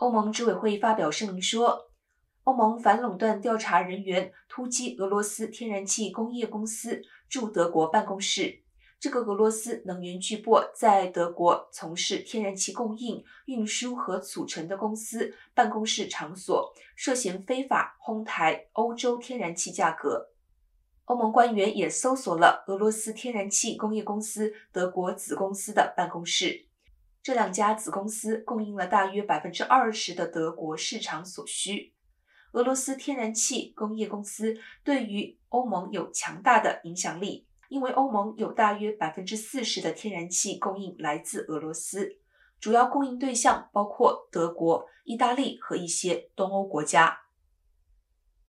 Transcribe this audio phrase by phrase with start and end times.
[0.00, 1.90] 欧盟执委会发表声明说，
[2.44, 8.62] 欧盟反垄断调查人员突击俄罗斯天然气工业公司驻德国办公室。
[8.98, 20.30] 这个俄罗斯能源巨擘在德国从事天然气供应、运输和储存的公司办公室场所涉嫌非法哄抬欧洲天然气价格。
[21.04, 26.69] 欧盟官员也搜索了俄罗斯天然气工业公司德国子公司的办公室，
[27.30, 31.94] 这两家子公司供应了大约百分之二十的德国市场所需。
[32.54, 37.46] 俄罗斯天然气工业公司对于欧盟有强大的影响力。
[37.68, 42.16] 因为欧盟有大约百分之四十的天然气供应来自俄罗斯，
[42.58, 47.20] 主要供应对象包括德国、意大利和一些东欧国家。